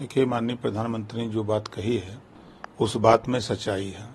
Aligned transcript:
देखिए, 0.00 0.24
माननीय 0.24 0.56
प्रधानमंत्री 0.56 1.20
ने 1.20 1.28
जो 1.28 1.44
बात 1.44 1.68
कही 1.68 1.96
है, 1.96 2.18
उस 2.80 2.96
बात 2.96 3.28
में 3.28 3.40
सच्चाई 3.40 3.86
है। 3.86 4.08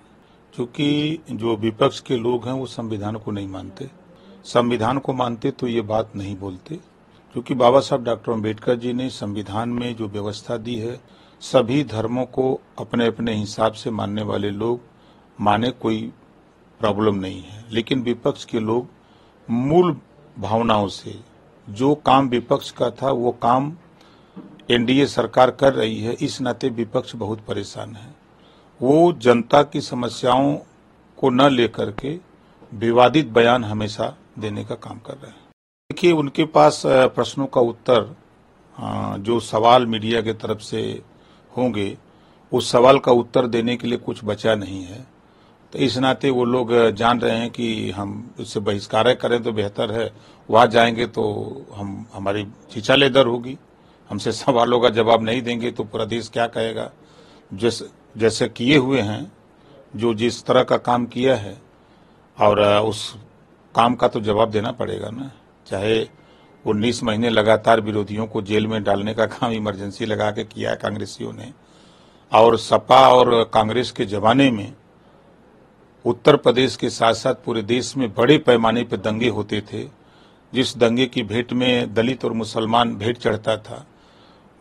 क्योंकि 0.54 1.20
जो 1.32 1.56
विपक्ष 1.56 2.00
के 2.00 2.18
लोग 2.18 2.46
हैं, 2.46 2.54
वो 2.54 2.66
संविधान 2.66 3.16
को 3.16 3.32
नहीं 3.32 3.48
मानते। 3.48 3.90
संविधान 4.44 4.98
को 4.98 5.14
मानते 5.14 5.52
तो 5.52 5.68
ये 5.68 5.82
बात 5.82 6.12
नहीं 6.16 6.38
बोलते। 6.38 6.76
क्योंकि 7.34 7.54
बाबा 7.54 7.80
साहब 7.80 8.04
डॉक्टर 8.04 8.32
अंबेडकर 8.32 8.76
जी 8.76 8.94
ने 8.94 9.10
संविधान 9.10 9.70
में 9.70 9.96
जो 9.96 10.08
व्यवस्था 10.08 10.58
दी 10.58 10.76
है, 10.76 11.02
सभी 11.42 11.84
धर्मों 11.84 12.26
को 12.26 12.62
अपने 12.80 13.08
अपने 13.08 13.34
हिसाब 13.36 13.72
से 13.72 13.92
मानने 13.92 14.22
वाले 14.22 14.50
लोग 14.50 14.80
माने 15.42 15.72
कोई 15.72 16.14
प्रॉब्लम 16.80 17.16
नहीं 17.16 17.44
है। 17.44 17.66
लेकिन 17.72 18.02
विपक्ष 18.02 18.46
के 18.46 18.60
लोग 18.60 18.88
मूल 19.50 19.98
भावनाओं 20.40 20.88
से, 20.88 21.20
जो 21.70 21.96
काम 21.96 22.30
विपक्ष 22.30 22.72
का 22.72 22.90
था, 22.90 23.12
वो 23.12 23.32
काम 23.32 23.78
एनडीए 24.70 25.06
सरकार 25.06 25.52
कर 25.52 25.74
रही 25.74 26.02
है, 26.02 26.14
इस 26.14 26.42
नाते 26.42 26.70
विपक्ष 26.70 27.16
बहुत 27.16 27.40
परेशान 27.40 27.96
है। 27.96 28.16
वो 28.82 29.14
जनता 29.14 29.62
की 29.64 29.82
समस्याओं 29.82 30.56
को 31.18 31.30
न 31.30 31.50
लेकर 31.50 31.92
के 31.92 32.18
विवादित 32.74 33.28
बयान 33.28 33.64
हमेशा 33.64 34.16
देने 34.40 34.64
का 34.66 34.76
काम 34.76 35.00
कर 35.00 35.14
रहे 35.14 35.32
हैं। 35.32 35.50
देखिए, 35.92 36.12
उनके 36.12 36.46
पास 36.46 36.82
प्रश्नों 36.86 37.46
का 37.46 37.62
उत्तर 37.62 38.16
जो 39.20 39.40
सवाल 39.40 39.86
मीडिया 39.86 40.22
के 40.22 40.34
तरफ़ 40.34 40.60
से 40.60 41.02
होंगे, 41.58 41.98
उस 42.52 42.72
सवाल 42.72 43.00
का 43.00 43.12
उत्तर 43.12 43.48
देने 43.48 43.76
के 43.76 43.88
लिए 43.88 43.98
कुछ 43.98 44.20
बचा 44.24 44.56
नहीं 44.56 44.84
है। 44.84 45.06
तो 45.74 45.80
इस 45.80 45.98
नाते 45.98 46.30
वो 46.30 46.46
लोग 46.46 46.74
जान 46.92 47.20
रहे 47.22 47.38
हैं 47.38 47.50
कि 47.50 47.92
हम 47.92 48.32
इससे 48.40 48.60
बहिष्कार 48.60 49.14
करें 49.16 49.42
तो 49.44 49.52
बेहतर 49.52 49.92
है। 49.92 50.12
वहाँ 50.50 50.68
जाएँगे 50.68 51.06
तो 51.08 51.24
हम, 51.76 52.06
हमारी 52.14 52.46
चीचा 52.72 52.96
लेदर 52.96 53.28
होगी। 53.28 53.58
हमसे 54.12 54.32
सवालों 54.32 54.80
का 54.80 54.90
जवाब 54.90 55.22
नहीं 55.24 55.42
देंगे 55.42 55.72
तो 55.72 55.84
पूरा 55.84 56.06
देश 56.06 56.30
क्या 56.30 56.48
कहेगा? 56.48 56.90
जैसे 57.54 57.86
जैसे 58.18 58.48
किए 58.50 58.78
हुए 58.78 59.02
हैं, 59.02 59.32
जो 59.96 60.14
जिस 60.14 60.44
तरह 60.44 60.64
का 60.64 60.78
काम 60.78 61.06
किया 61.06 61.36
है, 61.36 61.62
और 62.38 62.62
उस 62.80 63.16
काम 63.76 63.96
का 63.96 64.08
तो 64.08 64.22
जवाब 64.22 64.50
देना 64.52 64.72
पड़ेगा 64.72 65.10
ना। 65.10 65.32
चाहे 65.68 66.08
उन्नीस 66.66 67.04
महीने 67.04 67.30
लगातार 67.30 67.82
विरोधियों 67.82 68.26
को 68.28 68.42
जेल 68.42 68.68
में 68.68 68.84
डालने 68.84 69.14
का 69.14 69.26
काम 69.26 69.52
इमरजेंसी 69.52 70.06
लगा 70.06 70.30
के 70.32 70.44
किया 70.44 70.70
है 70.70 70.76
कांग्रेसियों 70.76 71.34
ने, 71.34 71.52
और 72.32 72.58
सपा 72.58 73.08
और 73.10 73.44
कांग्रेस 73.54 73.92
के 73.92 74.06
जमाने 74.06 74.50
में 74.52 74.74
उत्तर 76.06 76.36
प्रदेश 76.36 76.76
के 76.76 76.90
साथ 76.90 77.14
साथ 77.14 77.36
पूरे 77.46 77.62
देश 77.62 77.96
में 77.98 78.14
बड़े 78.14 78.38
पैमाने 78.38 78.84
पर 78.84 78.98
दंगे 78.98 79.30
होते 79.30 79.62
थे। 79.74 79.84
जिस 80.54 80.78
दंगे 80.78 81.06
की 81.06 81.24
भेंट 81.24 81.54
में 81.54 81.94
दलित 81.94 82.26
और 82.26 82.34
मुसलमान 82.34 82.96
भेंट 82.96 83.18
चढ़ता 83.18 83.58
था 83.58 83.86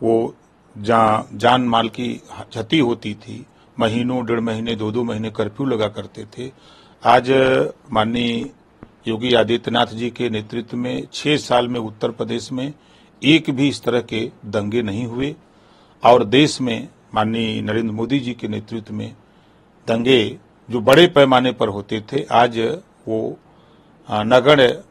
वो 0.01 0.35
जहाँ 0.75 1.27
जान 1.33 1.61
माल 1.63 1.89
की 1.89 2.13
क्षति 2.41 2.79
होती 2.79 3.13
थी। 3.15 3.45
महीनों, 3.77 4.25
डेढ़ 4.25 4.39
महीने 4.39 4.75
दो 4.75 4.91
दो 4.91 5.03
महीने 5.03 5.29
कर्फ्यू 5.29 5.65
लगा 5.65 5.87
करते 5.87 6.25
थे। 6.27 6.51
आज 7.03 7.31
माननीय 7.91 8.49
योगी 9.07 9.33
आदित्यनाथ 9.33 9.93
जी 9.93 10.09
के 10.09 10.29
नेतृत्व 10.29 10.77
में 10.77 11.07
छह 11.13 11.37
साल 11.37 11.67
में 11.67 11.79
उत्तर 11.79 12.11
प्रदेश 12.11 12.51
में 12.51 12.73
एक 13.21 13.49
भी 13.49 13.67
इस 13.69 13.81
तरह 13.83 14.01
के 14.01 14.19
दंगे 14.45 14.81
नहीं 14.81 15.05
हुए 15.05 15.35
और 16.03 16.23
देश 16.25 16.59
में 16.61 16.87
माननीय 17.15 17.61
नरेंद्र 17.61 17.93
मोदी 17.93 18.19
जी 18.19 18.33
के 18.33 18.47
नेतृत्व 18.47 18.93
में 18.93 19.11
दंगे 19.87 20.23
जो 20.69 20.79
बड़े 20.79 21.07
पैमाने 21.07 21.51
पर 21.51 21.67
होते 21.67 22.01
थे, 22.01 22.23
आज 22.23 22.59
वो 23.07 23.37
नगण्य 24.09 24.83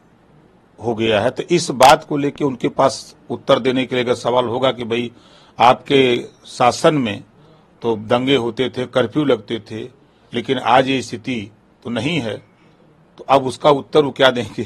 हो 0.85 0.95
गया 0.95 1.21
है 1.21 1.31
तो 1.31 1.43
इस 1.51 1.71
बात 1.71 2.05
को 2.05 2.17
लेकर 2.17 2.45
उनके 2.45 2.69
पास 2.69 3.17
उत्तर 3.31 3.59
देने 3.59 3.85
के 3.87 3.95
लिए 3.97 4.05
अगर 4.05 4.15
सवाल 4.15 4.45
होगा 4.45 4.73
कि 4.73 4.85
भाई 4.85 5.11
आपके 5.59 6.01
शासन 6.47 6.95
में 6.95 7.23
तो 7.83 7.97
दंगे 7.97 8.37
होते 8.37 8.69
थे 8.69 8.87
कर्फ्यू 8.87 9.25
लगते 9.25 9.59
थे 9.71 9.83
लेकिन 10.33 10.59
आज 10.59 10.89
ये 10.89 11.01
स्थिति 11.03 11.41
तो 11.85 11.91
नहीं 11.91 12.19
है 12.21 12.37
तो 13.19 13.25
अब 13.29 13.47
उसका 13.47 13.71
उत्तर 13.71 14.05
वो 14.05 14.11
क्या 14.11 14.31
देंगे? 14.31 14.65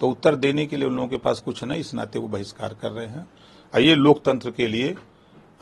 तो 0.00 0.08
उत्तर 0.08 0.36
देने 0.36 0.66
के 0.66 0.76
लिए 0.76 0.88
उन 0.88 0.94
लोगों 0.94 1.08
के 1.08 1.16
पास 1.16 1.40
कुछ 1.40 1.62
नहीं 1.64 1.80
इस 1.80 1.94
नाते 1.94 2.18
वो 2.18 2.28
बहिष्कार 2.28 2.76
कर 2.82 2.90
रहे 2.90 3.06
हैं। 3.06 3.26
ये 3.74 3.94
लोकतंत्र 3.94 4.50
के 4.50 4.66
लिए 4.66 4.94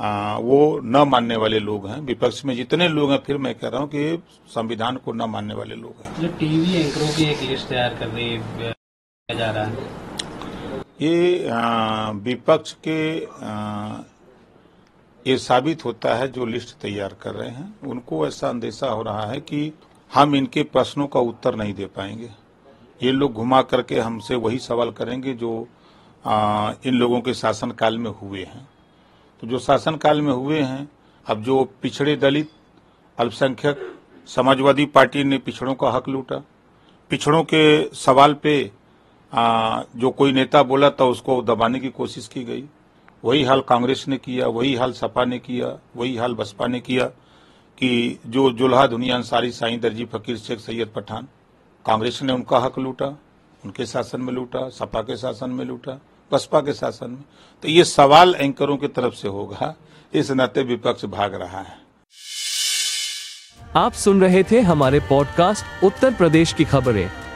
आ, 0.00 0.36
वो 0.38 0.80
न 0.84 1.04
मानने 1.08 1.36
वाले 1.36 1.58
लोग 1.60 1.86
हैं 1.88 2.00
विपक्ष 2.00 2.44
में 2.44 2.54
जितने 2.56 2.88
लोग 2.88 3.10
हैं 3.10 3.18
फिर 3.26 3.36
मैं 3.38 3.54
कह 3.54 3.68
रहा 3.68 3.80
हूँ 3.80 3.88
कि 3.88 4.22
संविधान 4.54 4.96
को 4.96 5.12
न 5.12 5.30
मानने 5.30 5.54
वाले 5.54 5.74
लोग 5.74 6.06
हैं। 6.06 6.36
टीवी 6.38 6.74
एंकरों 6.76 7.08
की 7.08 7.24
एक 7.24 7.50
लिस्ट 7.50 7.68
तैयार 7.68 7.94
कर 7.94 8.08
रही 8.08 8.74
जा 9.30 9.50
रहा 9.50 9.64
है? 9.64 9.84
ये 11.00 11.48
विपक्ष 12.22 12.72
के 12.86 13.14
ये 15.26 15.36
साबित 15.38 15.84
होता 15.84 16.14
है 16.14 16.26
जो 16.32 16.46
लिस्ट 16.46 16.76
तैयार 16.76 17.14
कर 17.22 17.34
रहे 17.34 17.48
हैं। 17.48 17.88
उनको 17.88 18.26
ऐसा 18.26 18.48
अंदेशा 18.48 18.88
हो 18.88 19.02
रहा 19.02 19.24
है 19.26 19.40
कि 19.40 19.72
हम 20.10 20.36
इनके 20.36 20.62
प्रश्नों 20.64 21.06
का 21.06 21.20
उत्तर 21.20 21.54
नहीं 21.54 21.74
दे 21.74 21.86
पाएँगे। 21.86 22.30
ये 23.02 23.12
लोग 23.12 23.32
घुमा 23.32 23.62
करके 23.62 24.00
हमसे 24.00 24.34
वही 24.36 24.58
सवाल 24.58 24.90
करेंगे 24.90 25.34
जो 25.34 25.66
आ, 26.24 26.72
इन 26.86 26.94
लोगों 26.94 27.20
के 27.20 27.34
शासनकाल 27.34 27.98
में 27.98 28.10
हुए 28.12 28.44
हैं। 28.44 28.68
तो 29.42 29.46
जो 29.46 29.58
शासनकाल 29.60 30.20
में 30.22 30.32
हुए 30.32 30.60
हैं 30.60 30.88
अब 31.26 31.42
जो 31.42 31.64
पिछड़े 31.82 32.16
दलित 32.16 32.50
अल्पसंख्यक 33.18 33.90
समाजवादी 34.28 34.86
पार्टी 34.86 35.24
ने 35.24 35.38
पिछड़ों 35.38 35.74
का 35.74 35.90
हक 35.90 36.08
लूटा 36.08 36.44
पिछड़ों 37.10 37.42
के 37.44 37.94
सवाल 37.96 38.34
पे 38.34 38.83
आ, 39.34 39.82
जो 39.96 40.10
कोई 40.10 40.32
नेता 40.32 40.62
बोला 40.62 40.90
था 40.90 41.04
उसको 41.04 41.42
दबाने 41.42 41.80
की 41.80 41.88
कोशिश 41.88 42.28
की 42.28 42.44
गई। 42.44 42.64
वही 43.24 43.42
हाल 43.44 43.60
कांग्रेस 43.60 44.04
ने 44.08 44.16
किया 44.16 44.46
वही 44.46 44.74
हाल 44.74 44.92
सपा 44.92 45.24
ने 45.24 45.38
किया 45.38 45.78
वही 45.96 46.16
हाल 46.16 46.34
बसपा 46.34 46.66
ने 46.66 46.80
किया 46.80 47.04
कि 47.78 48.20
जो 48.26 48.50
जुल्हा 48.50 48.86
दुनिया 48.86 49.16
अंसारी 49.16 49.50
साईं 49.50 49.80
दर्जी 49.80 50.04
फकीर 50.04 50.36
शेख 50.36 50.58
सैयद 50.58 50.88
पठान 50.88 51.28
कांग्रेस 51.86 52.22
ने 52.22 52.32
उनका 52.32 52.58
हक 52.58 52.78
लूटा 52.78 53.06
उनके 53.64 53.86
शासन 53.86 54.20
में 54.20 54.32
लूटा 54.32 54.68
सपा 54.68 55.02
के 55.02 55.16
शासन 55.16 55.50
में 55.50 55.64
लूटा 55.64 56.00
बसपा 56.32 56.60
के 56.60 56.72
शासन 56.72 57.10
में। 57.10 57.24
तो 57.62 57.68
ये 57.68 57.84
सवाल 57.84 58.34
एंकरों 58.34 58.76
की 58.76 58.88
तरफ़ 58.88 59.14
से 59.14 59.28
होगा 59.28 59.74
इस 60.14 60.30
नाते 60.30 60.62
विपक्ष 60.62 61.04
भाग 61.04 61.34
रहा 61.34 61.60
है। 61.60 61.76
आप 63.76 63.92
सुन 63.92 64.20
रहे 64.20 64.42
थे 64.42 64.60
हमारे 64.60 65.00
पॉडकास्ट 65.00 65.84
उत्तर 65.84 66.14
प्रदेश 66.14 66.52
की 66.52 66.64
खबरें। 66.64 67.23